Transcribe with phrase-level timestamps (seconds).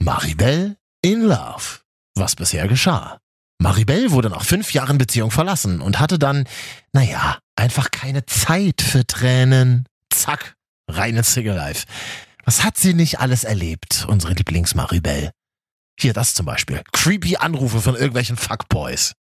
[0.00, 1.80] Maribel in Love.
[2.14, 3.18] Was bisher geschah.
[3.58, 6.46] Maribel wurde nach fünf Jahren Beziehung verlassen und hatte dann,
[6.92, 9.86] naja, einfach keine Zeit für Tränen.
[10.10, 10.56] Zack,
[10.88, 11.86] reine Single Life.
[12.44, 15.30] Was hat sie nicht alles erlebt, unsere Lieblings-Maribel?
[15.98, 16.82] Hier das zum Beispiel.
[16.92, 19.14] Creepy Anrufe von irgendwelchen Fuckboys.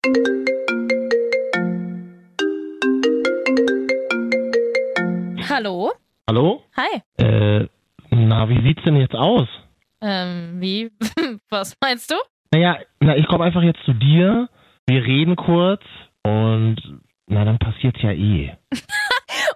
[5.50, 5.92] Hallo?
[6.26, 6.62] Hallo?
[6.76, 7.02] Hi.
[7.18, 7.68] Äh,
[8.10, 9.48] na, wie sieht's denn jetzt aus?
[10.02, 10.90] Ähm, wie?
[11.50, 12.16] Was meinst du?
[12.52, 14.48] Naja, na, ich komme einfach jetzt zu dir,
[14.86, 15.82] wir reden kurz
[16.22, 16.76] und
[17.26, 18.56] na, dann passiert's ja eh.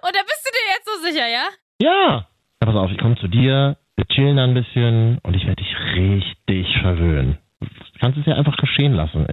[0.01, 1.47] Und da bist du dir jetzt so sicher, ja?
[1.81, 2.27] Ja!
[2.59, 5.61] Na, pass auf, ich komme zu dir, wir chillen dann ein bisschen und ich werde
[5.61, 7.37] dich richtig verwöhnen.
[7.59, 9.27] Du kannst es ja einfach geschehen lassen.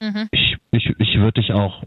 [0.00, 0.28] Mhm.
[0.30, 1.82] Ich, ich, ich würde dich auch,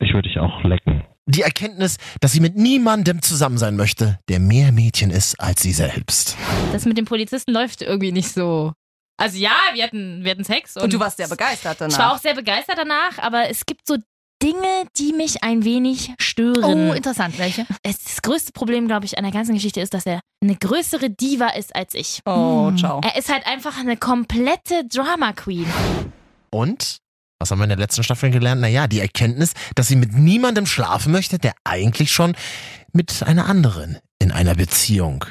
[0.00, 1.04] ich würde dich auch lecken.
[1.28, 5.72] Die Erkenntnis, dass sie mit niemandem zusammen sein möchte, der mehr Mädchen ist als sie
[5.72, 6.36] selbst.
[6.72, 8.72] Das mit dem Polizisten läuft irgendwie nicht so.
[9.18, 10.76] Also ja, wir hatten, wir hatten Sex.
[10.76, 11.92] Und, Und du warst sehr begeistert danach.
[11.92, 13.96] Ich war auch sehr begeistert danach, aber es gibt so
[14.42, 16.90] Dinge, die mich ein wenig stören.
[16.90, 17.38] Oh, interessant.
[17.38, 17.66] Welche?
[17.82, 21.08] Es- das größte Problem, glaube ich, an der ganzen Geschichte ist, dass er eine größere
[21.10, 22.20] Diva ist als ich.
[22.26, 23.00] Oh, ciao.
[23.02, 25.66] Er ist halt einfach eine komplette Drama Queen.
[26.50, 26.98] Und?
[27.38, 28.60] Was haben wir in der letzten Staffel gelernt?
[28.60, 32.34] Naja, die Erkenntnis, dass sie mit niemandem schlafen möchte, der eigentlich schon
[32.92, 35.24] mit einer anderen in einer Beziehung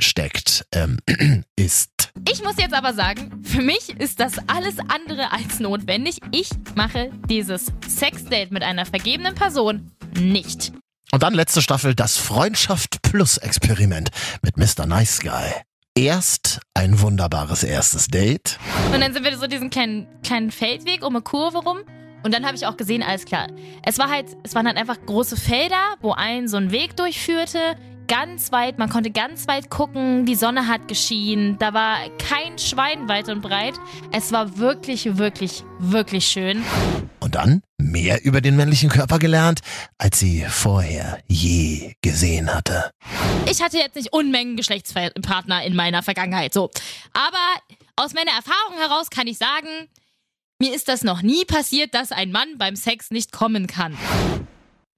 [0.00, 0.98] steckt, ähm,
[1.56, 2.12] ist.
[2.28, 6.18] Ich muss jetzt aber sagen, für mich ist das alles andere als notwendig.
[6.32, 10.72] Ich mache dieses Sexdate mit einer vergebenen Person nicht.
[11.12, 14.10] Und dann letzte Staffel das Freundschaft Plus Experiment
[14.42, 14.86] mit Mr.
[14.86, 15.52] Nice Guy.
[15.98, 18.58] Erst ein wunderbares erstes Date.
[18.92, 21.78] Und dann sind wir so diesen kleinen, kleinen Feldweg um eine Kurve rum.
[22.22, 23.46] Und dann habe ich auch gesehen, alles klar.
[23.82, 27.76] Es war halt, es waren halt einfach große Felder, wo ein so ein Weg durchführte.
[28.08, 33.08] Ganz weit, man konnte ganz weit gucken, die Sonne hat geschienen, da war kein Schwein
[33.08, 33.74] weit und breit.
[34.12, 36.62] Es war wirklich, wirklich, wirklich schön.
[37.36, 39.60] Dann mehr über den männlichen Körper gelernt,
[39.98, 42.90] als sie vorher je gesehen hatte.
[43.44, 46.70] Ich hatte jetzt nicht Unmengen Geschlechtspartner in meiner Vergangenheit, so.
[47.12, 47.36] Aber
[47.94, 49.68] aus meiner Erfahrung heraus kann ich sagen,
[50.58, 53.98] mir ist das noch nie passiert, dass ein Mann beim Sex nicht kommen kann.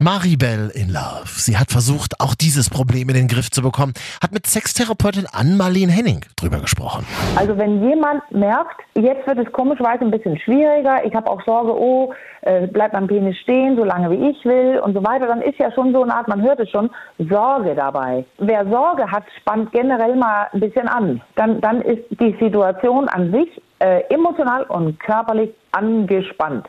[0.01, 1.27] Maribel in Love.
[1.27, 5.91] Sie hat versucht, auch dieses Problem in den Griff zu bekommen, hat mit Sextherapeutin Ann-Marlene
[5.91, 7.05] Henning drüber gesprochen.
[7.35, 11.77] Also wenn jemand merkt, jetzt wird es komischerweise ein bisschen schwieriger, ich habe auch Sorge,
[11.77, 15.43] oh, äh, bleibt mein Penis stehen, so lange wie ich will und so weiter, dann
[15.43, 18.25] ist ja schon so eine Art, man hört es schon, Sorge dabei.
[18.39, 21.21] Wer Sorge hat, spannt generell mal ein bisschen an.
[21.35, 23.49] Dann, dann ist die Situation an sich
[23.81, 26.67] äh, emotional und körperlich angespannt.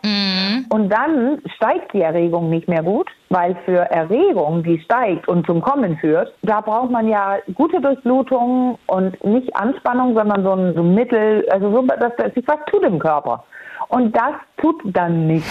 [0.69, 5.61] Und dann steigt die Erregung nicht mehr gut, weil für Erregung, die steigt und zum
[5.61, 10.81] Kommen führt, da braucht man ja gute Durchblutung und nicht Anspannung, sondern so ein, so
[10.81, 13.43] ein Mittel, also so, dass, dass sich was tut im Körper.
[13.87, 15.47] Und das tut dann nicht.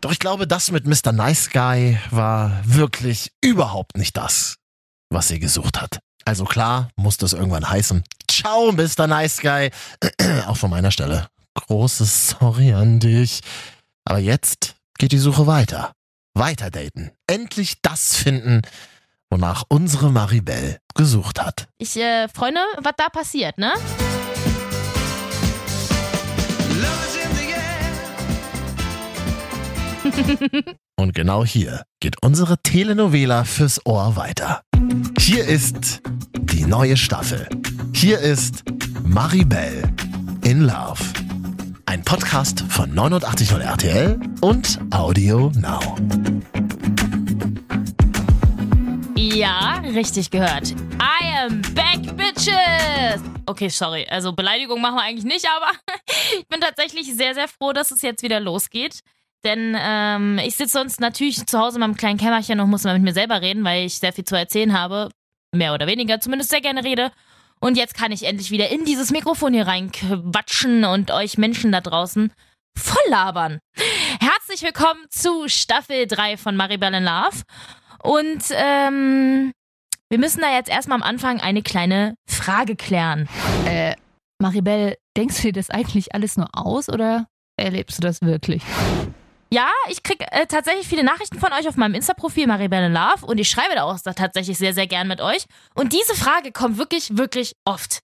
[0.00, 1.12] Doch ich glaube, das mit Mr.
[1.12, 4.56] Nice Guy war wirklich überhaupt nicht das,
[5.10, 6.00] was sie gesucht hat.
[6.24, 8.02] Also klar, muss das irgendwann heißen.
[8.28, 9.06] Ciao, Mr.
[9.06, 9.70] Nice Guy.
[10.46, 11.26] Auch von meiner Stelle.
[11.66, 13.40] Großes Sorry an dich.
[14.04, 15.92] Aber jetzt geht die Suche weiter.
[16.34, 17.10] Weiter daten.
[17.26, 18.62] Endlich das finden,
[19.30, 21.68] wonach unsere Maribel gesucht hat.
[21.78, 23.74] Ich, äh, Freunde, was da passiert, ne?
[31.00, 34.62] Und genau hier geht unsere Telenovela fürs Ohr weiter.
[35.18, 36.00] Hier ist
[36.40, 37.48] die neue Staffel.
[37.94, 38.64] Hier ist
[39.04, 39.82] Maribel
[40.42, 41.00] in Love.
[41.90, 45.80] Ein Podcast von 89.0 RTL und Audio Now.
[49.16, 50.70] Ja, richtig gehört.
[50.70, 53.20] I am back, bitches!
[53.46, 54.06] Okay, sorry.
[54.08, 55.72] Also Beleidigung machen wir eigentlich nicht, aber
[56.38, 59.00] ich bin tatsächlich sehr, sehr froh, dass es jetzt wieder losgeht.
[59.42, 62.94] Denn ähm, ich sitze sonst natürlich zu Hause in meinem kleinen Kämmerchen und muss mal
[62.94, 65.10] mit mir selber reden, weil ich sehr viel zu erzählen habe.
[65.52, 67.10] Mehr oder weniger, zumindest sehr gerne rede.
[67.62, 71.82] Und jetzt kann ich endlich wieder in dieses Mikrofon hier reinquatschen und euch Menschen da
[71.82, 72.32] draußen
[72.74, 73.58] voll labern.
[74.18, 77.42] Herzlich willkommen zu Staffel 3 von Maribel in Love.
[78.02, 79.52] Und ähm,
[80.08, 83.28] wir müssen da jetzt erstmal am Anfang eine kleine Frage klären.
[83.66, 83.94] Äh,
[84.40, 87.26] Maribel, denkst du dir das eigentlich alles nur aus oder
[87.58, 88.62] erlebst du das wirklich?
[89.52, 93.38] Ja, ich krieg äh, tatsächlich viele Nachrichten von euch auf meinem Insta-Profil Maribel Love und
[93.38, 95.44] ich schreibe da auch tatsächlich sehr, sehr gern mit euch.
[95.74, 97.98] Und diese Frage kommt wirklich, wirklich oft.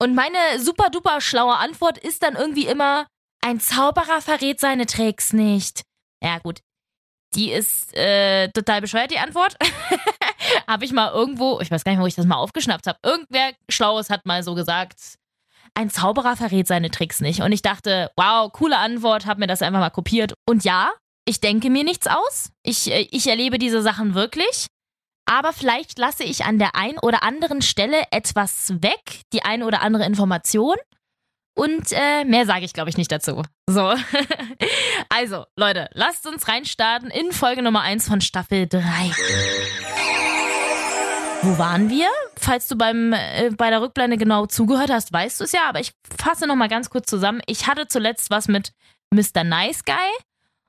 [0.00, 3.06] Und meine super duper schlaue Antwort ist dann irgendwie immer,
[3.44, 5.82] ein Zauberer verrät seine Tricks nicht.
[6.22, 6.60] Ja, gut.
[7.34, 9.56] Die ist äh, total bescheuert, die Antwort.
[10.68, 12.98] habe ich mal irgendwo, ich weiß gar nicht wo ich das mal aufgeschnappt habe.
[13.02, 15.16] Irgendwer Schlaues hat mal so gesagt.
[15.74, 17.40] Ein Zauberer verrät seine Tricks nicht.
[17.40, 20.34] Und ich dachte, wow, coole Antwort, hab mir das einfach mal kopiert.
[20.48, 20.90] Und ja,
[21.26, 22.50] ich denke mir nichts aus.
[22.62, 24.66] Ich, äh, ich erlebe diese Sachen wirklich.
[25.26, 29.80] Aber vielleicht lasse ich an der einen oder anderen Stelle etwas weg, die eine oder
[29.80, 30.76] andere Information.
[31.56, 33.42] Und äh, mehr sage ich, glaube ich, nicht dazu.
[33.68, 33.94] So.
[35.08, 38.82] also, Leute, lasst uns reinstarten in Folge Nummer 1 von Staffel 3.
[41.44, 42.08] Wo waren wir?
[42.36, 45.78] Falls du beim, äh, bei der Rückblende genau zugehört hast, weißt du es ja, aber
[45.78, 47.42] ich fasse nochmal ganz kurz zusammen.
[47.46, 48.72] Ich hatte zuletzt was mit
[49.10, 49.44] Mr.
[49.44, 49.94] Nice Guy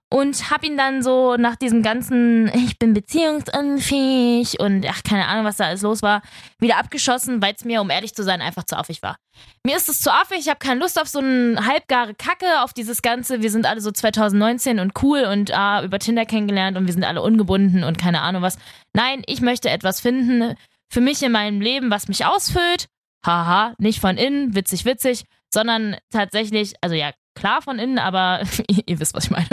[0.10, 5.46] und hab ihn dann so nach diesem ganzen, ich bin beziehungsunfähig und ach, keine Ahnung,
[5.46, 6.22] was da alles los war,
[6.60, 9.18] wieder abgeschossen, weil es mir, um ehrlich zu sein, einfach zu affig war.
[9.64, 12.74] Mir ist es zu affig, ich habe keine Lust auf so eine halbgare Kacke, auf
[12.74, 16.86] dieses Ganze, wir sind alle so 2019 und cool und ah, über Tinder kennengelernt und
[16.86, 18.58] wir sind alle ungebunden und keine Ahnung was.
[18.94, 20.56] Nein, ich möchte etwas finden
[20.90, 22.88] für mich in meinem Leben, was mich ausfüllt.
[23.26, 28.42] Haha, nicht von innen, witzig, witzig, sondern tatsächlich, also ja, klar von innen, aber
[28.86, 29.48] ihr wisst, was ich meine.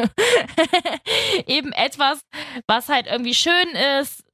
[1.47, 2.21] Eben etwas,
[2.67, 3.69] was halt irgendwie schön
[4.01, 4.25] ist.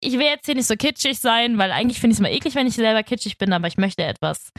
[0.00, 2.54] Ich will jetzt hier nicht so kitschig sein, weil eigentlich finde ich es immer eklig,
[2.54, 4.50] wenn ich selber kitschig bin, aber ich möchte etwas,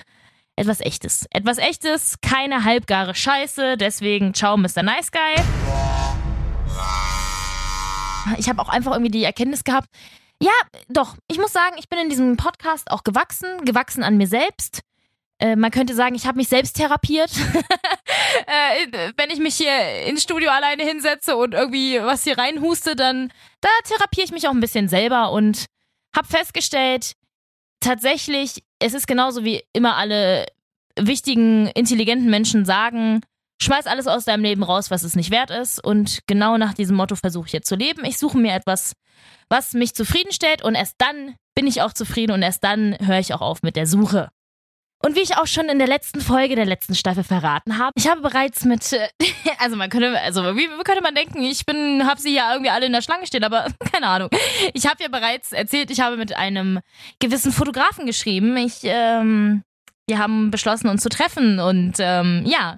[0.57, 1.25] etwas echtes.
[1.31, 4.83] Etwas echtes, keine halbgare Scheiße, deswegen ciao, Mr.
[4.83, 5.43] Nice Guy.
[8.37, 9.87] Ich habe auch einfach irgendwie die Erkenntnis gehabt,
[10.41, 10.51] ja,
[10.87, 14.81] doch, ich muss sagen, ich bin in diesem Podcast auch gewachsen, gewachsen an mir selbst
[15.39, 17.31] äh, man könnte sagen, ich habe mich selbst therapiert.
[18.45, 23.31] äh, wenn ich mich hier ins Studio alleine hinsetze und irgendwie was hier reinhuste, dann
[23.61, 25.65] da therapiere ich mich auch ein bisschen selber und
[26.15, 27.13] habe festgestellt,
[27.79, 30.45] tatsächlich, es ist genauso wie immer alle
[30.97, 33.21] wichtigen, intelligenten Menschen sagen,
[33.61, 35.83] schmeiß alles aus deinem Leben raus, was es nicht wert ist.
[35.83, 38.03] Und genau nach diesem Motto versuche ich jetzt zu leben.
[38.05, 38.93] Ich suche mir etwas,
[39.49, 43.33] was mich zufriedenstellt und erst dann bin ich auch zufrieden und erst dann höre ich
[43.33, 44.29] auch auf mit der Suche.
[45.01, 48.09] Und wie ich auch schon in der letzten Folge der letzten Staffel verraten habe, ich
[48.09, 49.07] habe bereits mit, äh,
[49.59, 52.85] also man könnte, also wie könnte man denken, ich bin, habe sie ja irgendwie alle
[52.85, 54.29] in der Schlange stehen, aber keine Ahnung.
[54.73, 56.79] Ich habe ja bereits erzählt, ich habe mit einem
[57.19, 58.57] gewissen Fotografen geschrieben.
[58.57, 59.63] Ich, ähm,
[60.07, 62.77] wir haben beschlossen, uns zu treffen und ähm, ja,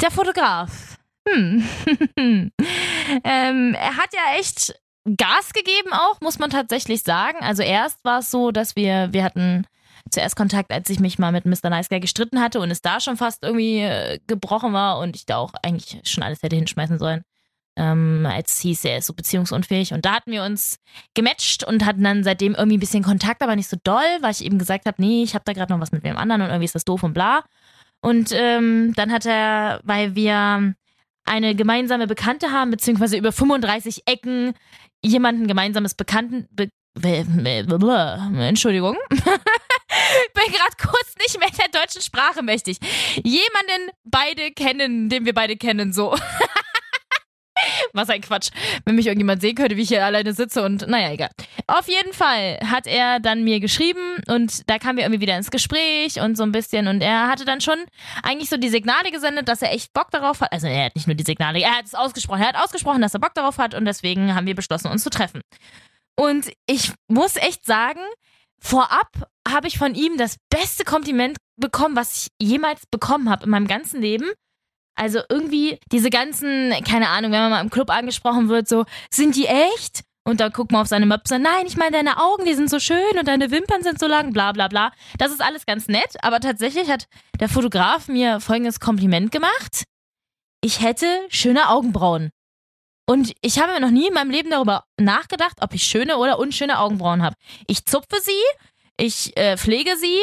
[0.00, 0.96] der Fotograf.
[1.28, 1.68] Hm.
[2.16, 4.74] ähm, er hat ja echt
[5.16, 7.38] Gas gegeben auch, muss man tatsächlich sagen.
[7.40, 9.66] Also erst war es so, dass wir, wir hatten
[10.10, 11.70] zuerst Kontakt, als ich mich mal mit Mr.
[11.70, 15.26] Nice Guy gestritten hatte und es da schon fast irgendwie äh, gebrochen war und ich
[15.26, 17.22] da auch eigentlich schon alles hätte hinschmeißen sollen.
[17.76, 19.92] Ähm, als hieß er ist so beziehungsunfähig.
[19.94, 20.78] Und da hatten wir uns
[21.14, 24.44] gematcht und hatten dann seitdem irgendwie ein bisschen Kontakt, aber nicht so doll, weil ich
[24.44, 26.64] eben gesagt habe, nee, ich habe da gerade noch was mit wem anderen und irgendwie
[26.66, 27.44] ist das doof und bla.
[28.00, 30.74] Und ähm, dann hat er, weil wir
[31.24, 34.54] eine gemeinsame Bekannte haben, beziehungsweise über 35 Ecken
[35.02, 36.68] jemanden gemeinsames Bekannten, be
[38.36, 38.96] Entschuldigung.
[40.34, 42.78] bin gerade kurz nicht mehr der deutschen Sprache mächtig.
[43.16, 46.16] Jemanden beide kennen, den wir beide kennen, so.
[47.92, 48.50] Was ein Quatsch.
[48.84, 51.28] Wenn mich irgendjemand sehen könnte, wie ich hier alleine sitze und naja, egal.
[51.66, 55.50] Auf jeden Fall hat er dann mir geschrieben und da kamen wir irgendwie wieder ins
[55.50, 57.78] Gespräch und so ein bisschen und er hatte dann schon
[58.22, 60.52] eigentlich so die Signale gesendet, dass er echt Bock darauf hat.
[60.52, 62.40] Also er hat nicht nur die Signale, er hat es ausgesprochen.
[62.40, 65.10] Er hat ausgesprochen, dass er Bock darauf hat und deswegen haben wir beschlossen, uns zu
[65.10, 65.42] treffen.
[66.16, 68.00] Und ich muss echt sagen,
[68.58, 69.10] vorab
[69.52, 73.66] habe ich von ihm das beste Kompliment bekommen, was ich jemals bekommen habe in meinem
[73.66, 74.30] ganzen Leben.
[74.96, 79.36] Also irgendwie diese ganzen, keine Ahnung, wenn man mal im Club angesprochen wird, so, sind
[79.36, 80.02] die echt?
[80.24, 82.78] Und dann guckt man auf seine Möpse, nein, ich meine, deine Augen, die sind so
[82.78, 84.92] schön und deine Wimpern sind so lang, bla bla bla.
[85.18, 87.06] Das ist alles ganz nett, aber tatsächlich hat
[87.40, 89.84] der Fotograf mir folgendes Kompliment gemacht.
[90.62, 92.30] Ich hätte schöne Augenbrauen.
[93.08, 96.78] Und ich habe noch nie in meinem Leben darüber nachgedacht, ob ich schöne oder unschöne
[96.78, 97.34] Augenbrauen habe.
[97.66, 98.30] Ich zupfe sie,
[99.00, 100.18] ich äh, pflege sie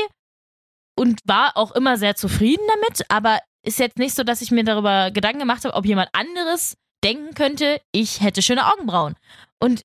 [0.96, 4.64] und war auch immer sehr zufrieden damit, aber ist jetzt nicht so, dass ich mir
[4.64, 9.16] darüber Gedanken gemacht habe, ob jemand anderes denken könnte, ich hätte schöne Augenbrauen.
[9.60, 9.82] Und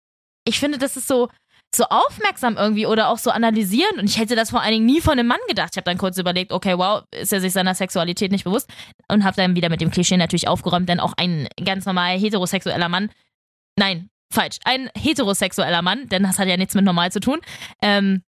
[0.46, 1.28] ich finde, das ist so,
[1.74, 3.98] so aufmerksam irgendwie oder auch so analysierend.
[3.98, 5.70] Und ich hätte das vor allen Dingen nie von einem Mann gedacht.
[5.72, 8.70] Ich habe dann kurz überlegt, okay, wow, ist er sich seiner Sexualität nicht bewusst?
[9.08, 12.88] Und habe dann wieder mit dem Klischee natürlich aufgeräumt, denn auch ein ganz normal heterosexueller
[12.88, 13.10] Mann,
[13.78, 17.40] nein, falsch, ein heterosexueller Mann, denn das hat ja nichts mit normal zu tun,
[17.82, 18.22] ähm,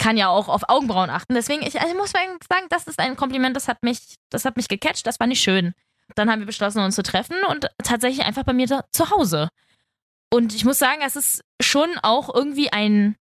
[0.00, 1.34] kann ja auch auf Augenbrauen achten.
[1.34, 4.56] Deswegen, ich, also ich muss sagen, das ist ein Kompliment, das hat mich, das hat
[4.56, 5.74] mich gecatcht, das war nicht schön.
[6.16, 9.50] Dann haben wir beschlossen, uns zu treffen und tatsächlich einfach bei mir da, zu Hause.
[10.32, 13.16] Und ich muss sagen, es ist schon auch irgendwie ein.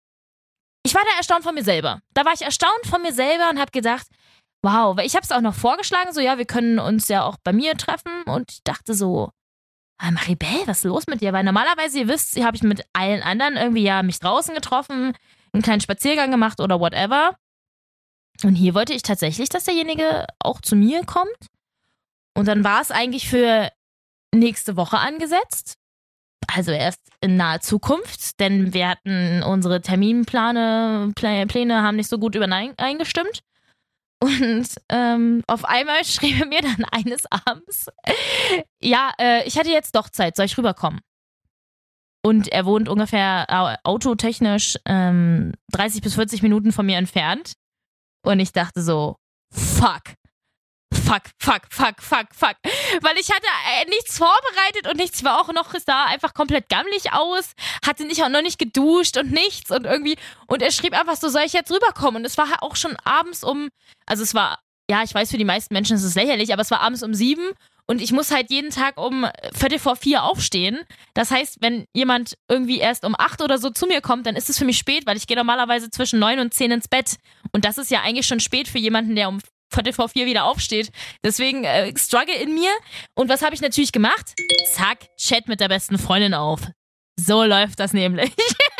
[0.84, 2.00] Ich war da erstaunt von mir selber.
[2.14, 4.06] Da war ich erstaunt von mir selber und habe gedacht,
[4.62, 7.36] wow, weil ich habe es auch noch vorgeschlagen, so ja, wir können uns ja auch
[7.42, 9.30] bei mir treffen und ich dachte so,
[9.98, 11.32] ah, Maribel, was ist los mit dir?
[11.32, 15.16] Weil normalerweise, ihr wisst, habe ich mit allen anderen irgendwie ja mich draußen getroffen,
[15.56, 17.36] einen kleinen Spaziergang gemacht oder whatever.
[18.44, 21.36] Und hier wollte ich tatsächlich, dass derjenige auch zu mir kommt.
[22.36, 23.70] Und dann war es eigentlich für
[24.34, 25.76] nächste Woche angesetzt.
[26.54, 32.18] Also erst in naher Zukunft, denn wir hatten unsere Terminpläne Plä- Pläne haben nicht so
[32.18, 33.40] gut übereingestimmt.
[34.22, 37.88] Und ähm, auf einmal schrieb er mir dann eines Abends,
[38.80, 41.00] ja, äh, ich hatte jetzt doch Zeit, soll ich rüberkommen?
[42.26, 47.52] Und er wohnt ungefähr au- autotechnisch ähm, 30 bis 40 Minuten von mir entfernt.
[48.24, 49.14] Und ich dachte so,
[49.52, 50.02] fuck.
[50.92, 52.56] Fuck, fuck, fuck, fuck, fuck.
[53.00, 53.46] Weil ich hatte
[53.80, 55.18] äh, nichts vorbereitet und nichts.
[55.18, 57.52] Ich war auch noch da einfach komplett gammelig aus,
[57.86, 60.16] hatte nicht auch noch nicht geduscht und nichts und irgendwie.
[60.48, 62.22] Und er schrieb einfach so, soll ich jetzt rüberkommen?
[62.22, 63.68] Und es war auch schon abends um,
[64.06, 64.58] also es war,
[64.90, 67.14] ja, ich weiß, für die meisten Menschen ist es lächerlich, aber es war abends um
[67.14, 67.52] sieben
[67.86, 70.80] und ich muss halt jeden Tag um Viertel vor vier aufstehen.
[71.14, 74.50] Das heißt, wenn jemand irgendwie erst um acht oder so zu mir kommt, dann ist
[74.50, 77.16] es für mich spät, weil ich gehe normalerweise zwischen neun und zehn ins Bett.
[77.52, 79.38] Und das ist ja eigentlich schon spät für jemanden, der um
[79.72, 80.90] Viertel vor vier wieder aufsteht.
[81.24, 82.70] Deswegen äh, struggle in mir.
[83.14, 84.34] Und was habe ich natürlich gemacht?
[84.72, 86.60] Zack, Chat mit der besten Freundin auf.
[87.16, 88.32] So läuft das nämlich.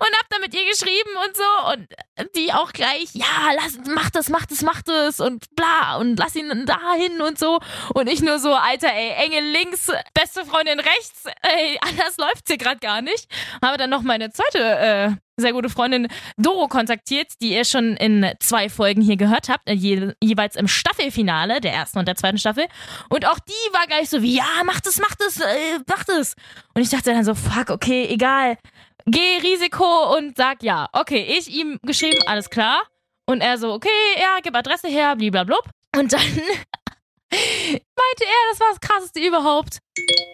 [0.00, 4.10] und hab dann mit ihr geschrieben und so und die auch gleich, ja, lass, mach
[4.10, 7.60] das, mach das, mach das und bla und lass ihn dahin und so
[7.94, 12.58] und ich nur so, Alter, ey, Engel links, beste Freundin rechts, ey, anders läuft's hier
[12.58, 13.28] gerade gar nicht.
[13.62, 18.26] Habe dann noch meine zweite äh, sehr gute Freundin Doro kontaktiert, die ihr schon in
[18.40, 22.38] zwei Folgen hier gehört habt, äh, je, jeweils im Staffelfinale der ersten und der zweiten
[22.38, 22.64] Staffel.
[23.10, 26.34] Und auch die war gleich so wie, ja, mach das, mach das, äh, mach das.
[26.74, 28.56] Und ich dachte dann so, fuck, okay, egal.
[29.08, 30.88] Geh Risiko und sag ja.
[30.92, 32.82] Okay, ich ihm geschrieben, alles klar.
[33.24, 33.88] Und er so, okay,
[34.20, 35.62] ja, gib Adresse her, bliblablub.
[35.96, 36.20] Und dann
[37.30, 39.78] meinte er, das war das krasseste überhaupt.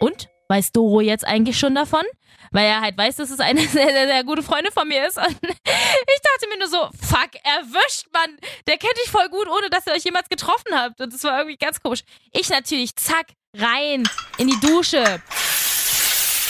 [0.00, 0.28] Und?
[0.48, 2.02] Weiß Doro jetzt eigentlich schon davon?
[2.50, 5.18] Weil er halt weiß, dass es eine sehr, sehr, sehr gute Freundin von mir ist.
[5.18, 8.38] Und ich dachte mir nur so, fuck, erwischt, Mann.
[8.66, 10.98] Der kennt dich voll gut, ohne dass ihr euch jemals getroffen habt.
[11.00, 12.04] Und das war irgendwie ganz komisch.
[12.32, 15.22] Ich natürlich, zack, rein, in die Dusche.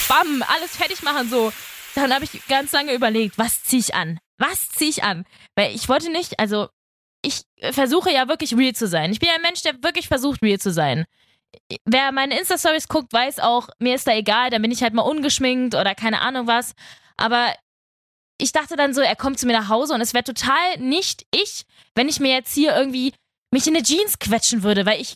[0.08, 1.52] Bam, alles fertig machen, so.
[1.94, 4.18] Dann habe ich ganz lange überlegt, was zieh ich an?
[4.38, 5.24] Was zieh ich an?
[5.56, 6.68] Weil ich wollte nicht, also
[7.24, 9.12] ich versuche ja wirklich real zu sein.
[9.12, 11.04] Ich bin ja ein Mensch, der wirklich versucht, real zu sein
[11.84, 15.02] wer meine Insta-Stories guckt, weiß auch, mir ist da egal, dann bin ich halt mal
[15.02, 16.72] ungeschminkt oder keine Ahnung was.
[17.16, 17.54] Aber
[18.38, 21.24] ich dachte dann so, er kommt zu mir nach Hause und es wäre total nicht
[21.34, 23.12] ich, wenn ich mir jetzt hier irgendwie
[23.52, 25.14] mich in eine Jeans quetschen würde, weil ich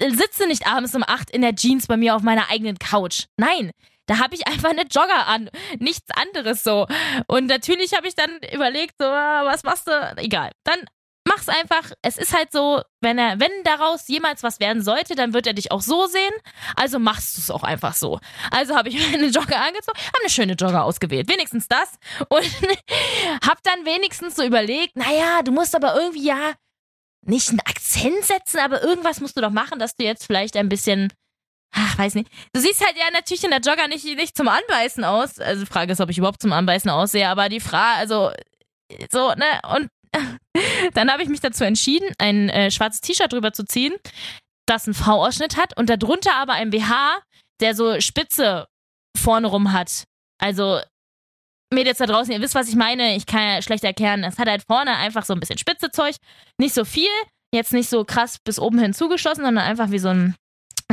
[0.00, 3.26] sitze nicht abends um acht in der Jeans bei mir auf meiner eigenen Couch.
[3.36, 3.70] Nein,
[4.08, 6.86] da habe ich einfach eine Jogger an, nichts anderes so.
[7.26, 10.14] Und natürlich habe ich dann überlegt, so, ah, was machst du?
[10.16, 10.50] Egal.
[10.64, 10.80] Dann
[11.28, 11.92] mach's einfach.
[12.02, 15.52] Es ist halt so, wenn er, wenn daraus jemals was werden sollte, dann wird er
[15.52, 16.32] dich auch so sehen.
[16.74, 18.18] Also machst du es auch einfach so.
[18.50, 21.98] Also habe ich mir eine Jogger angezogen, habe eine schöne Jogger ausgewählt, wenigstens das
[22.28, 22.50] und
[23.46, 26.54] habe dann wenigstens so überlegt, naja, du musst aber irgendwie ja
[27.26, 30.70] nicht einen Akzent setzen, aber irgendwas musst du doch machen, dass du jetzt vielleicht ein
[30.70, 31.12] bisschen
[31.74, 32.30] Ach, weiß nicht.
[32.52, 35.38] Du siehst halt ja natürlich in der Jogger nicht, nicht zum Anbeißen aus.
[35.38, 38.30] Also die Frage ist, ob ich überhaupt zum Anbeißen aussehe, aber die Frage, also
[39.10, 39.60] so, ne?
[39.74, 39.88] Und
[40.94, 43.94] dann habe ich mich dazu entschieden, ein äh, schwarzes T-Shirt drüber zu ziehen,
[44.66, 47.18] das einen V-Ausschnitt hat und darunter aber ein BH,
[47.60, 48.66] der so Spitze
[49.16, 50.04] vorne rum hat.
[50.40, 50.80] Also,
[51.72, 53.14] Mädels da draußen, ihr wisst, was ich meine.
[53.16, 54.24] Ich kann ja schlecht erklären.
[54.24, 56.16] Es hat halt vorne einfach so ein bisschen Spitzezeug.
[56.58, 57.10] Nicht so viel,
[57.52, 60.34] jetzt nicht so krass bis oben hin zugeschlossen, sondern einfach wie so ein,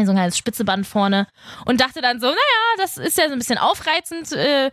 [0.03, 1.27] so ein kleines Spitzeband vorne.
[1.65, 2.37] Und dachte dann so, naja,
[2.77, 4.33] das ist ja so ein bisschen aufreizend.
[4.33, 4.71] Äh,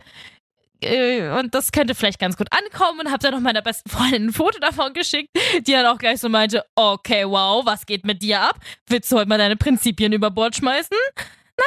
[0.81, 4.27] äh, und das könnte vielleicht ganz gut ankommen und habe dann noch meiner besten Freundin
[4.27, 5.29] ein Foto davon geschickt,
[5.65, 8.59] die dann auch gleich so meinte, okay, wow, was geht mit dir ab?
[8.87, 10.97] Willst du heute mal deine Prinzipien über Bord schmeißen?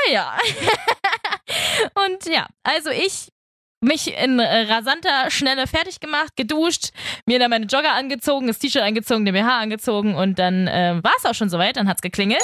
[0.06, 0.36] Naja.
[2.06, 3.28] und ja, also ich
[3.80, 6.90] mich in rasanter Schnelle fertig gemacht, geduscht,
[7.26, 11.12] mir dann meine Jogger angezogen, das T-Shirt angezogen, den BH angezogen und dann äh, war
[11.18, 12.42] es auch schon soweit, dann hat's geklingelt.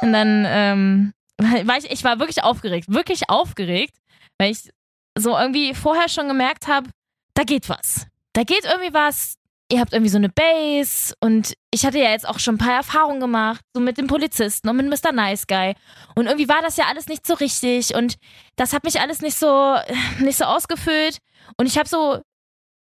[0.00, 3.96] Und dann ähm, war ich, ich war wirklich aufgeregt, wirklich aufgeregt,
[4.38, 4.70] weil ich
[5.16, 6.90] so irgendwie vorher schon gemerkt habe,
[7.34, 8.06] da geht was.
[8.32, 9.36] Da geht irgendwie was.
[9.70, 12.76] Ihr habt irgendwie so eine Base und ich hatte ja jetzt auch schon ein paar
[12.76, 15.12] Erfahrungen gemacht, so mit dem Polizisten und mit Mr.
[15.12, 15.74] Nice Guy.
[16.14, 18.16] Und irgendwie war das ja alles nicht so richtig und
[18.56, 19.76] das hat mich alles nicht so,
[20.20, 21.18] nicht so ausgefüllt.
[21.58, 22.22] Und ich habe so,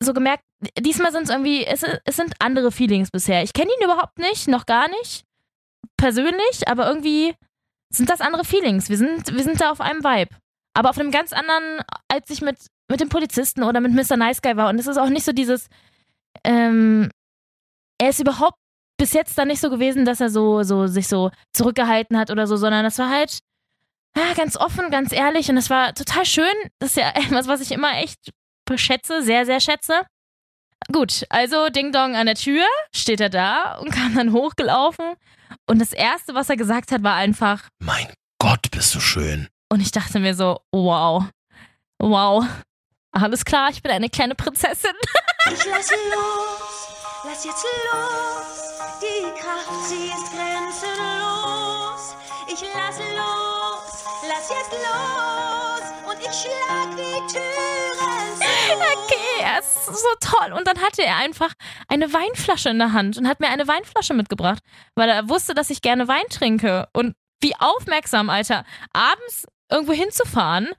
[0.03, 0.43] so gemerkt,
[0.77, 3.43] diesmal sind es irgendwie, es, es sind andere Feelings bisher.
[3.43, 5.24] Ich kenne ihn überhaupt nicht, noch gar nicht,
[6.03, 7.33] persönlich, aber irgendwie
[7.89, 8.89] sind das andere Feelings.
[8.89, 10.36] Wir sind, wir sind da auf einem Vibe
[10.74, 12.57] aber auf einem ganz anderen, als ich mit,
[12.89, 14.17] mit dem Polizisten oder mit Mr.
[14.17, 14.69] Nice Guy war.
[14.69, 15.67] Und es ist auch nicht so dieses,
[16.43, 17.10] ähm,
[18.00, 18.57] er ist überhaupt
[18.98, 22.48] bis jetzt dann nicht so gewesen, dass er so, so sich so zurückgehalten hat oder
[22.48, 23.39] so, sondern das war halt
[24.15, 26.53] ja, ganz offen, ganz ehrlich und es war total schön.
[26.79, 28.31] Das ist ja etwas, was ich immer echt
[28.75, 30.01] schätze, sehr, sehr schätze.
[30.91, 35.15] Gut, also Ding Dong an der Tür, steht er da und kam dann hochgelaufen.
[35.67, 38.07] Und das Erste, was er gesagt hat, war einfach, Mein
[38.39, 39.48] Gott, bist du schön.
[39.72, 41.24] und ich dachte mir so, wow,
[42.00, 42.45] wow,
[43.12, 44.91] alles klar, ich bin eine kleine Prinzessin.
[45.45, 46.88] Ich lasse los,
[47.25, 49.01] lass jetzt los.
[49.01, 52.15] Die Kraft, sie ist grenzenlos.
[52.48, 55.83] Ich lasse los, lass jetzt los.
[56.10, 58.45] Und ich schlag die Türen zu.
[58.74, 60.54] Okay, er ist so toll.
[60.54, 61.54] Und dann hatte er einfach
[61.88, 64.63] eine Weinflasche in der Hand und hat mir eine Weinflasche mitgebracht,
[64.96, 66.88] weil er wusste, dass ich gerne Wein trinke.
[66.94, 70.70] Und wie aufmerksam, Alter, abends irgendwo hinzufahren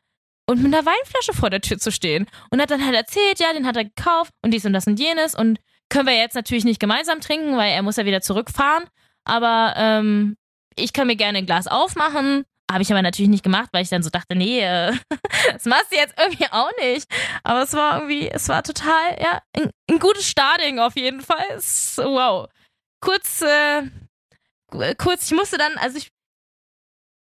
[0.46, 2.26] und mit einer Weinflasche vor der Tür zu stehen.
[2.50, 4.98] Und hat dann halt erzählt, ja, den hat er gekauft und dies und das und
[4.98, 5.34] jenes.
[5.34, 5.58] Und
[5.88, 8.84] können wir jetzt natürlich nicht gemeinsam trinken, weil er muss ja wieder zurückfahren.
[9.24, 10.36] Aber ähm,
[10.76, 12.44] ich kann mir gerne ein Glas aufmachen.
[12.70, 14.92] Habe ich aber natürlich nicht gemacht, weil ich dann so dachte, nee, äh,
[15.52, 17.06] das machst du jetzt irgendwie auch nicht.
[17.42, 21.58] Aber es war irgendwie, es war total, ja, ein, ein gutes Starting auf jeden Fall.
[21.58, 22.48] Wow.
[23.00, 23.82] Kurz, äh,
[24.96, 26.08] kurz, ich musste dann, also ich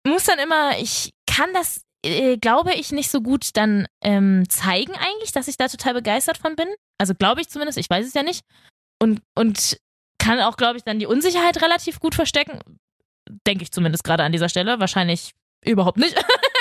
[0.06, 4.94] muss dann immer, ich kann das, äh, glaube ich, nicht so gut dann ähm, zeigen
[4.94, 6.68] eigentlich, dass ich da total begeistert von bin.
[6.98, 8.44] Also glaube ich zumindest, ich weiß es ja nicht.
[9.00, 9.78] Und, und
[10.18, 12.60] kann auch, glaube ich, dann die Unsicherheit relativ gut verstecken.
[13.46, 14.80] Denke ich zumindest gerade an dieser Stelle.
[14.80, 15.32] Wahrscheinlich
[15.64, 16.16] überhaupt nicht.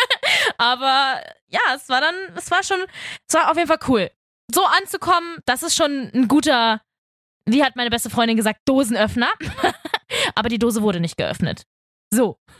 [0.57, 2.79] Aber ja, es war dann, es war schon,
[3.27, 4.11] es war auf jeden Fall cool.
[4.53, 6.81] So anzukommen, das ist schon ein guter,
[7.45, 9.29] wie hat meine beste Freundin gesagt, Dosenöffner.
[10.35, 11.63] Aber die Dose wurde nicht geöffnet.
[12.13, 12.37] So.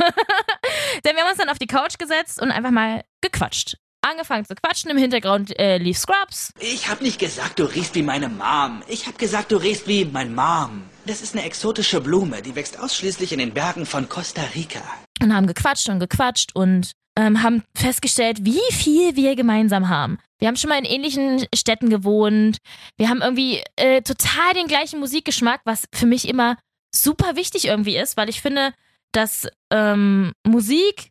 [1.06, 3.78] Denn wir haben uns dann auf die Couch gesetzt und einfach mal gequatscht.
[4.02, 6.54] Angefangen zu quatschen, im Hintergrund äh, lief Scrubs.
[6.60, 8.82] Ich hab nicht gesagt, du riechst wie meine Mom.
[8.88, 10.84] Ich hab gesagt, du riechst wie mein Mom.
[11.06, 14.82] Das ist eine exotische Blume, die wächst ausschließlich in den Bergen von Costa Rica.
[15.22, 20.18] und haben gequatscht und gequatscht und ähm, haben festgestellt, wie viel wir gemeinsam haben.
[20.40, 22.58] Wir haben schon mal in ähnlichen Städten gewohnt.
[22.98, 26.58] Wir haben irgendwie äh, total den gleichen Musikgeschmack, was für mich immer
[26.94, 28.74] super wichtig irgendwie ist, weil ich finde,
[29.12, 31.11] dass ähm, Musik,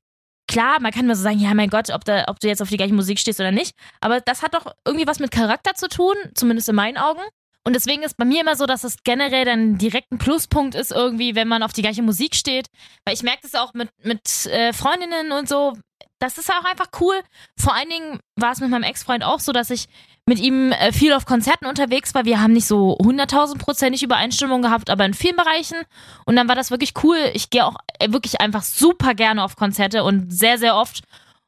[0.51, 2.69] klar, man kann immer so sagen, ja, mein Gott, ob, da, ob du jetzt auf
[2.69, 5.89] die gleiche Musik stehst oder nicht, aber das hat doch irgendwie was mit Charakter zu
[5.89, 7.23] tun, zumindest in meinen Augen.
[7.63, 10.93] Und deswegen ist bei mir immer so, dass es generell dann direkt ein Pluspunkt ist,
[10.93, 12.69] irgendwie, wenn man auf die gleiche Musik steht.
[13.05, 15.75] Weil ich merke das auch mit, mit äh, Freundinnen und so.
[16.19, 17.21] Das ist auch einfach cool.
[17.59, 19.89] Vor allen Dingen war es mit meinem Ex-Freund auch so, dass ich
[20.27, 22.25] mit ihm äh, viel auf Konzerten unterwegs war.
[22.25, 25.79] Wir haben nicht so hunderttausendprozentig Übereinstimmung gehabt, aber in vielen Bereichen.
[26.25, 27.19] Und dann war das wirklich cool.
[27.35, 31.03] Ich gehe auch äh, wirklich einfach super gerne auf Konzerte und sehr, sehr oft.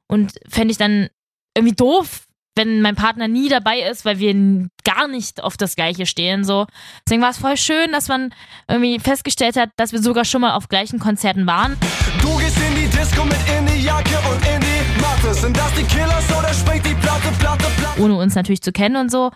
[0.08, 1.08] Und fände ich dann
[1.56, 6.06] irgendwie doof, wenn mein Partner nie dabei ist, weil wir gar nicht auf das Gleiche
[6.06, 6.44] stehen.
[6.44, 6.66] So.
[7.06, 8.34] Deswegen war es voll schön, dass man
[8.68, 11.78] irgendwie festgestellt hat, dass wir sogar schon mal auf gleichen Konzerten waren.
[12.20, 14.91] Du gehst in die Disco mit in die Jacke und in die
[18.02, 19.30] ohne uns natürlich zu kennen und so.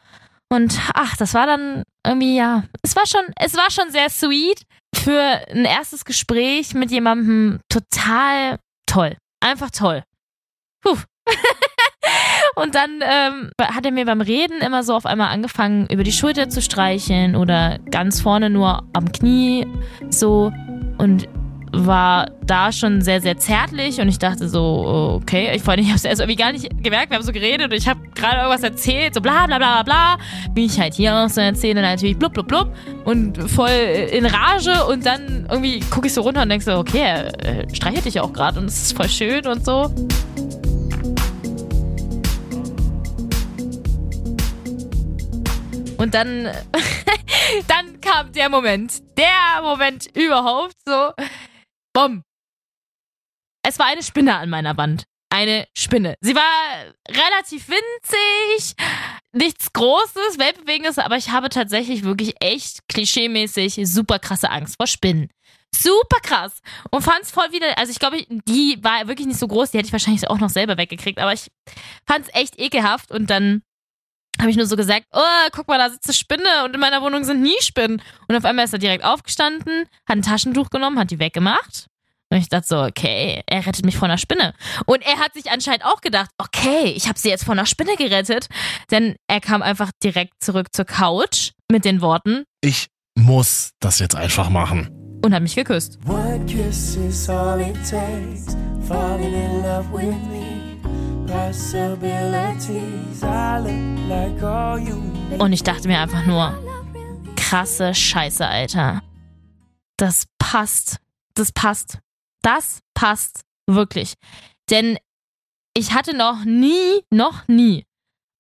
[0.49, 4.63] Und ach, das war dann irgendwie, ja, es war schon, es war schon sehr sweet
[4.95, 9.17] für ein erstes Gespräch mit jemandem total toll.
[9.41, 10.03] Einfach toll.
[10.83, 10.97] Puh.
[12.55, 16.13] Und dann ähm, hat er mir beim Reden immer so auf einmal angefangen, über die
[16.13, 19.67] Schulter zu streicheln oder ganz vorne nur am Knie
[20.09, 20.53] so
[20.97, 21.29] und
[21.85, 25.89] war da schon sehr, sehr zärtlich und ich dachte so, okay, ich, vor allem, ich
[25.89, 28.37] habe es erst irgendwie gar nicht gemerkt, wir haben so geredet und ich habe gerade
[28.37, 30.17] irgendwas erzählt, so bla bla bla bla
[30.55, 32.75] wie ich halt hier auch so erzähle, natürlich blub blub blub.
[33.05, 37.31] Und voll in Rage und dann irgendwie gucke ich so runter und denke so, okay,
[37.39, 39.93] er streichelt dich auch gerade und es ist voll schön und so.
[45.99, 46.45] Und dann,
[47.69, 51.13] dann kam der Moment, der Moment überhaupt so,
[51.97, 52.23] bumm.
[53.67, 55.05] Es war eine Spinne an meiner Wand.
[55.31, 56.15] Eine Spinne.
[56.21, 58.77] Sie war relativ winzig,
[59.33, 65.31] nichts Großes, Weltbewegendes, aber ich habe tatsächlich wirklich echt klischeemäßig super krasse Angst vor Spinnen.
[65.75, 66.61] Super krass.
[66.91, 69.87] Und fand's voll wieder, also ich glaube, die war wirklich nicht so groß, die hätte
[69.87, 71.51] ich wahrscheinlich auch noch selber weggekriegt, aber ich
[72.07, 73.63] fand's echt ekelhaft und dann
[74.41, 77.03] habe ich nur so gesagt, oh, guck mal, da sitzt eine Spinne und in meiner
[77.03, 78.03] Wohnung sind nie Spinnen.
[78.29, 81.87] Und auf einmal ist er direkt aufgestanden, hat ein Taschentuch genommen, hat die weggemacht.
[82.29, 84.53] Und ich dachte so, okay, er rettet mich vor einer Spinne.
[84.85, 87.95] Und er hat sich anscheinend auch gedacht, okay, ich habe sie jetzt vor einer Spinne
[87.97, 88.49] gerettet.
[88.91, 94.17] Denn er kam einfach direkt zurück zur Couch mit den Worten Ich muss das jetzt
[94.17, 94.91] einfach machen.
[95.25, 95.99] und hat mich geküsst.
[96.07, 98.57] One kiss is all it takes.
[98.89, 100.56] Falling in love with me.
[105.39, 109.03] Und ich dachte mir einfach nur, krasse Scheiße, Alter.
[109.97, 110.99] Das passt.
[111.35, 111.99] Das passt.
[112.43, 114.15] Das passt wirklich.
[114.71, 114.99] Denn
[115.75, 117.85] ich hatte noch nie, noch nie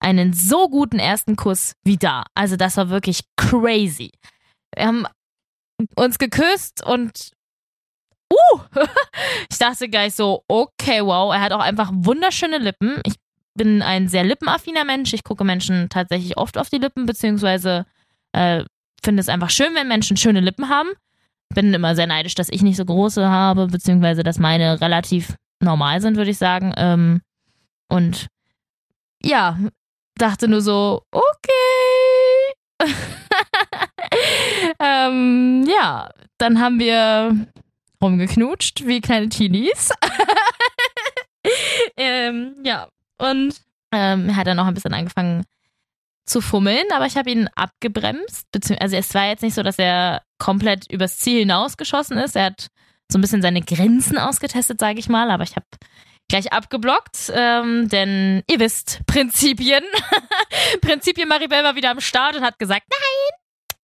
[0.01, 2.25] einen so guten ersten Kuss wie da.
[2.35, 4.11] Also das war wirklich crazy.
[4.75, 5.07] Wir haben
[5.96, 7.33] uns geküsst und
[8.32, 8.60] uh,
[9.50, 13.00] ich dachte gleich so, okay, wow, er hat auch einfach wunderschöne Lippen.
[13.04, 13.14] Ich
[13.54, 15.12] bin ein sehr lippenaffiner Mensch.
[15.12, 17.86] Ich gucke Menschen tatsächlich oft auf die Lippen, beziehungsweise
[18.32, 18.64] äh,
[19.02, 20.90] finde es einfach schön, wenn Menschen schöne Lippen haben.
[21.54, 26.00] Bin immer sehr neidisch, dass ich nicht so große habe, beziehungsweise dass meine relativ normal
[26.00, 26.74] sind, würde ich sagen.
[26.76, 27.22] Ähm,
[27.88, 28.26] und
[29.22, 29.58] ja,
[30.16, 31.22] dachte nur so, okay.
[34.80, 37.46] ähm, ja, dann haben wir
[38.02, 39.90] rumgeknutscht wie kleine Teenies.
[41.96, 43.54] ähm, ja, und
[43.92, 45.44] ähm, er hat dann auch ein bisschen angefangen
[46.26, 48.46] zu fummeln, aber ich habe ihn abgebremst.
[48.80, 52.35] Also es war jetzt nicht so, dass er komplett übers Ziel hinausgeschossen ist.
[52.37, 52.66] Er hat
[53.11, 55.66] so ein bisschen seine Grenzen ausgetestet, sage ich mal, aber ich habe
[56.28, 59.85] gleich abgeblockt, ähm, denn ihr wisst, Prinzipien.
[60.80, 63.38] Prinzipien Maribel war wieder am Start und hat gesagt, nein,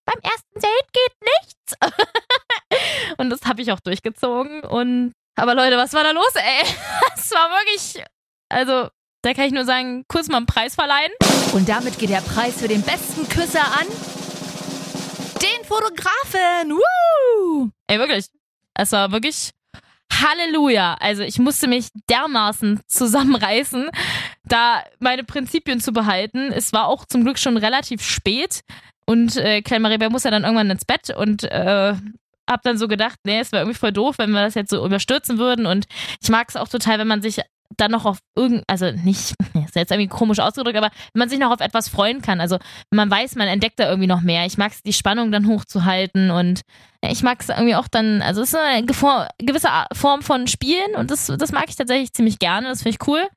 [0.05, 1.77] beim ersten Date geht nichts.
[3.17, 4.61] und das habe ich auch durchgezogen.
[4.61, 6.67] Und aber Leute, was war da los, ey?
[7.15, 8.03] Es war wirklich,
[8.49, 8.89] also
[9.21, 11.11] da kann ich nur sagen, kurz mal einen Preis verleihen.
[11.53, 13.87] Und damit geht der Preis für den besten Küsser an
[15.41, 16.71] den Fotografen.
[16.71, 17.69] Woo!
[17.87, 18.27] Ey, wirklich.
[18.75, 19.51] Es war wirklich
[20.11, 20.95] Halleluja.
[20.99, 23.89] Also ich musste mich dermaßen zusammenreißen,
[24.43, 26.51] da meine Prinzipien zu behalten.
[26.51, 28.61] Es war auch zum Glück schon relativ spät
[29.05, 31.93] und äh, Klein Maribel muss ja dann irgendwann ins Bett und äh,
[32.49, 34.85] hab dann so gedacht, nee, es wäre irgendwie voll doof, wenn wir das jetzt so
[34.85, 35.85] überstürzen würden und
[36.21, 37.41] ich mag es auch total, wenn man sich
[37.77, 41.39] dann noch auf irgend, also nicht, ist jetzt irgendwie komisch ausgedrückt, aber wenn man sich
[41.39, 42.41] noch auf etwas freuen kann.
[42.41, 42.57] Also
[42.89, 44.45] wenn man weiß, man entdeckt da irgendwie noch mehr.
[44.45, 46.61] Ich mag es, die Spannung dann hochzuhalten und
[47.01, 51.11] ich mag es irgendwie auch dann, also es ist eine gewisse Form von Spielen und
[51.11, 53.27] das, das mag ich tatsächlich ziemlich gerne, das finde ich cool.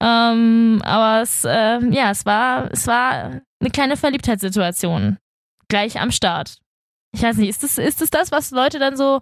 [0.00, 5.18] Ähm, aber es, äh, ja, es war, es war eine kleine Verliebtheitssituation.
[5.68, 6.58] Gleich am Start.
[7.12, 9.20] Ich weiß nicht, ist das, ist das das, was Leute dann so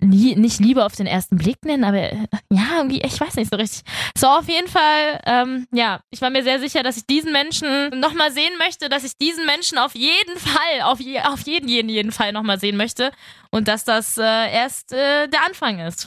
[0.00, 3.50] lie nicht Liebe auf den ersten Blick nennen, aber äh, ja, irgendwie, ich weiß nicht
[3.50, 3.82] so richtig.
[4.16, 7.90] So, auf jeden Fall, ähm, ja, ich war mir sehr sicher, dass ich diesen Menschen
[8.00, 11.88] nochmal sehen möchte, dass ich diesen Menschen auf jeden Fall, auf, je, auf jeden, jeden,
[11.88, 13.10] jeden Fall nochmal sehen möchte
[13.50, 16.06] und dass das äh, erst äh, der Anfang ist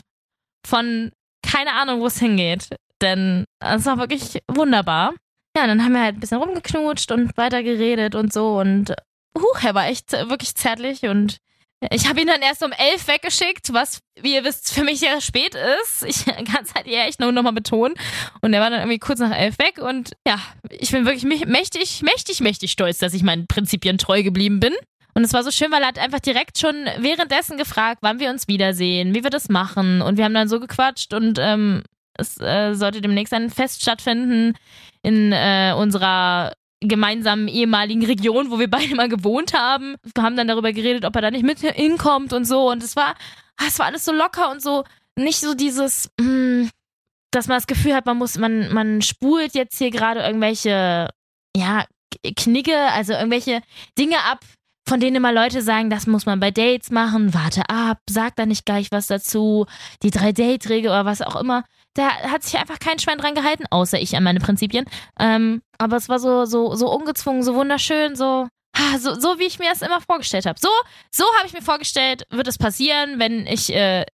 [0.66, 2.68] von keine Ahnung, wo es hingeht.
[3.00, 5.14] Denn es war wirklich wunderbar.
[5.56, 8.94] Ja, dann haben wir halt ein bisschen rumgeknutscht und weitergeredet und so und
[9.38, 11.38] huch, er war echt wirklich zärtlich und
[11.90, 15.18] ich habe ihn dann erst um elf weggeschickt, was, wie ihr wisst, für mich sehr
[15.22, 16.04] spät ist.
[16.04, 17.94] Ich kann es halt eher echt nur nochmal betonen.
[18.42, 19.78] Und er war dann irgendwie kurz nach elf weg.
[19.78, 20.38] Und ja,
[20.68, 24.74] ich bin wirklich mächtig, mächtig, mächtig stolz, dass ich meinen Prinzipien treu geblieben bin.
[25.14, 28.28] Und es war so schön, weil er hat einfach direkt schon währenddessen gefragt, wann wir
[28.28, 30.02] uns wiedersehen, wie wir das machen.
[30.02, 31.82] Und wir haben dann so gequatscht und ähm,
[32.14, 34.54] es äh, sollte demnächst ein Fest stattfinden
[35.02, 39.96] in äh, unserer gemeinsamen ehemaligen Region, wo wir beide mal gewohnt haben.
[40.14, 42.70] Wir haben dann darüber geredet, ob er da nicht mit hinkommt und so.
[42.70, 43.14] Und es war,
[43.56, 44.84] ah, es war alles so locker und so
[45.20, 46.68] nicht so dieses, mh,
[47.30, 51.08] dass man das Gefühl hat, man muss, man, man spult jetzt hier gerade irgendwelche,
[51.56, 51.84] ja,
[52.36, 53.62] Knigge, also irgendwelche
[53.96, 54.40] Dinge ab,
[54.88, 58.46] von denen immer Leute sagen, das muss man bei Dates machen, warte ab, sag da
[58.46, 59.66] nicht gleich was dazu,
[60.02, 61.64] die drei Date-Regel oder was auch immer.
[61.94, 64.84] Da hat sich einfach kein Schwein dran gehalten, außer ich an meine Prinzipien.
[65.18, 68.46] Ähm, aber es war so, so, so ungezwungen, so wunderschön, so,
[68.98, 70.58] so, so wie ich mir das immer vorgestellt habe.
[70.60, 70.68] So,
[71.12, 74.04] so habe ich mir vorgestellt, wird es passieren, wenn ich äh,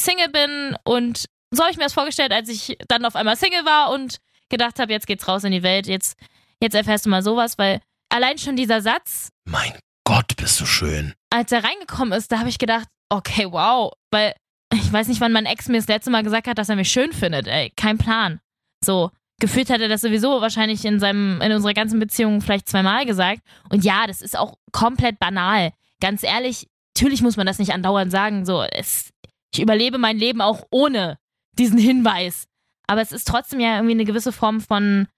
[0.00, 3.64] Single bin und so habe ich mir das vorgestellt, als ich dann auf einmal Single
[3.64, 4.16] war und
[4.48, 6.18] gedacht habe, jetzt geht's raus in die Welt, jetzt,
[6.60, 11.14] jetzt erfährst du mal sowas, weil allein schon dieser Satz, Mein Gott, bist du schön.
[11.30, 14.34] als er reingekommen ist, da habe ich gedacht, okay, wow, weil
[14.76, 16.90] ich weiß nicht, wann mein Ex mir das letzte Mal gesagt hat, dass er mich
[16.90, 18.40] schön findet, ey, kein Plan.
[18.84, 19.10] So,
[19.40, 23.40] gefühlt hat er das sowieso wahrscheinlich in seinem, in unserer ganzen Beziehung vielleicht zweimal gesagt.
[23.70, 25.72] Und ja, das ist auch komplett banal.
[26.00, 28.44] Ganz ehrlich, natürlich muss man das nicht andauernd sagen.
[28.44, 29.10] So, es,
[29.52, 31.18] ich überlebe mein Leben auch ohne
[31.58, 32.46] diesen Hinweis.
[32.86, 35.08] Aber es ist trotzdem ja irgendwie eine gewisse Form von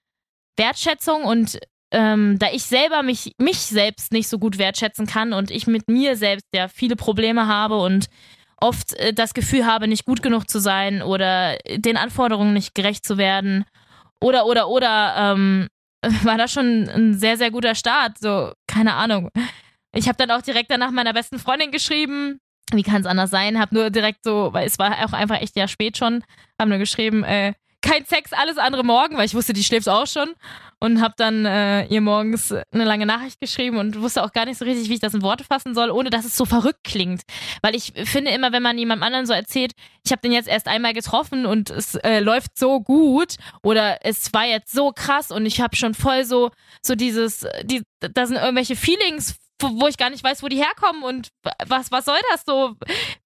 [0.57, 1.59] Wertschätzung und
[1.91, 5.89] ähm, da ich selber mich, mich selbst nicht so gut wertschätzen kann und ich mit
[5.89, 8.09] mir selbst ja viele Probleme habe und
[8.61, 13.05] oft äh, das Gefühl habe, nicht gut genug zu sein oder den Anforderungen nicht gerecht
[13.05, 13.65] zu werden
[14.21, 15.69] oder, oder, oder, ähm,
[16.23, 18.19] war das schon ein sehr, sehr guter Start.
[18.19, 19.31] So, keine Ahnung.
[19.93, 22.41] Ich habe dann auch direkt danach meiner besten Freundin geschrieben.
[22.73, 23.59] Wie kann es anders sein?
[23.59, 26.23] Hab nur direkt so, weil es war auch einfach echt ja spät schon,
[26.61, 30.07] haben nur geschrieben, äh, kein Sex, alles andere morgen, weil ich wusste, die schläft auch
[30.07, 30.35] schon.
[30.81, 34.59] Und habe dann äh, ihr morgens eine lange Nachricht geschrieben und wusste auch gar nicht
[34.59, 37.23] so richtig, wie ich das in Worte fassen soll, ohne dass es so verrückt klingt.
[37.63, 39.73] Weil ich finde immer, wenn man jemandem anderen so erzählt,
[40.05, 44.33] ich habe den jetzt erst einmal getroffen und es äh, läuft so gut oder es
[44.33, 46.51] war jetzt so krass und ich habe schon voll so
[46.83, 50.63] so dieses, die, da sind irgendwelche Feelings wo, wo ich gar nicht weiß, wo die
[50.63, 51.31] herkommen und
[51.67, 52.77] was, was soll das so?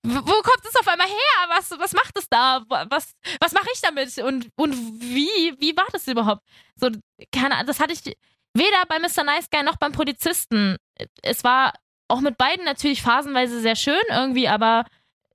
[0.02, 1.48] Wo kommt es auf einmal her?
[1.48, 2.64] Was, was macht es da?
[2.68, 4.18] Was, was mache ich damit?
[4.18, 6.42] Und, und wie, wie war das überhaupt?
[6.76, 6.90] So,
[7.32, 8.16] keine Ahnung, das hatte ich
[8.54, 9.24] weder bei Mr.
[9.24, 10.76] Nice Guy noch beim Polizisten.
[11.22, 11.74] Es war
[12.08, 14.84] auch mit beiden natürlich phasenweise sehr schön irgendwie, aber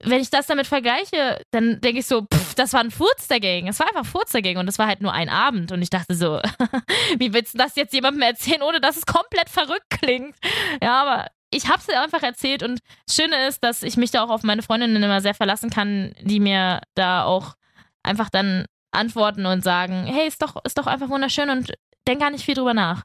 [0.01, 3.67] wenn ich das damit vergleiche, dann denke ich so, pff, das war ein Furz dagegen.
[3.67, 5.71] Es war einfach ein Furz dagegen und es war halt nur ein Abend.
[5.71, 6.41] Und ich dachte so,
[7.17, 10.35] wie willst du das jetzt jemandem erzählen, ohne dass es komplett verrückt klingt?
[10.81, 14.23] Ja, aber ich habe es einfach erzählt und das Schöne ist, dass ich mich da
[14.23, 17.55] auch auf meine Freundinnen immer sehr verlassen kann, die mir da auch
[18.03, 21.73] einfach dann antworten und sagen, hey, ist doch, ist doch einfach wunderschön und
[22.07, 23.03] denk gar nicht viel drüber nach.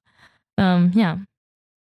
[0.58, 1.18] Ähm, ja,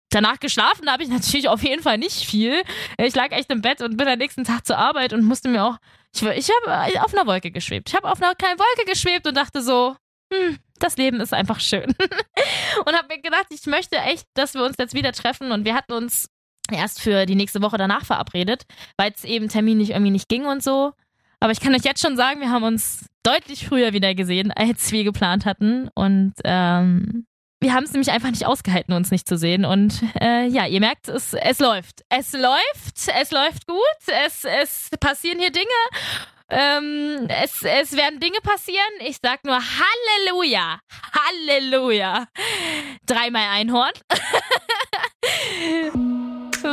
[0.09, 2.63] Danach geschlafen habe ich natürlich auf jeden Fall nicht viel.
[2.97, 5.63] Ich lag echt im Bett und bin am nächsten Tag zur Arbeit und musste mir
[5.65, 5.77] auch.
[6.15, 7.89] Ich, ich habe auf einer Wolke geschwebt.
[7.89, 9.95] Ich habe auf einer kleinen Wolke geschwebt und dachte so,
[10.33, 11.85] hm, das Leben ist einfach schön.
[12.85, 15.51] und habe mir gedacht, ich möchte echt, dass wir uns jetzt wieder treffen.
[15.51, 16.29] Und wir hatten uns
[16.71, 18.63] erst für die nächste Woche danach verabredet,
[18.97, 20.93] weil es eben terminlich irgendwie nicht ging und so.
[21.39, 24.91] Aber ich kann euch jetzt schon sagen, wir haben uns deutlich früher wieder gesehen, als
[24.91, 25.89] wir geplant hatten.
[25.93, 27.27] Und ähm,
[27.59, 29.65] wir haben es nämlich einfach nicht ausgehalten, uns nicht zu sehen.
[29.65, 32.03] Und äh, ja, ihr merkt, es, es läuft.
[32.09, 35.65] Es läuft, es läuft gut, es, es passieren hier Dinge.
[36.49, 38.81] Ähm, es, es werden Dinge passieren.
[38.99, 40.79] Ich sag nur Halleluja.
[41.13, 42.27] Halleluja.
[43.05, 43.91] Dreimal Einhorn.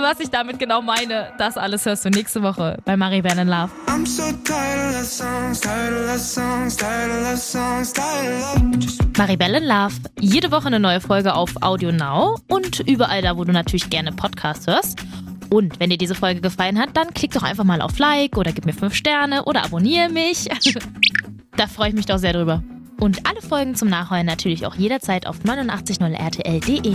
[0.04, 3.70] Was ich damit genau meine, das alles hörst du nächste Woche bei Maribel in Love.
[3.86, 9.64] I'm so tired of songs, tired of songs, tired of songs, tired of Maribel in
[9.64, 9.94] Love.
[10.20, 14.12] Jede Woche eine neue Folge auf Audio Now und überall da, wo du natürlich gerne
[14.12, 15.00] Podcasts hörst.
[15.48, 18.52] Und wenn dir diese Folge gefallen hat, dann klick doch einfach mal auf Like oder
[18.52, 20.50] gib mir 5 Sterne oder abonniere mich.
[21.56, 22.62] da freue ich mich doch sehr drüber.
[23.00, 26.94] Und alle Folgen zum Nachholen natürlich auch jederzeit auf 890rtl.de.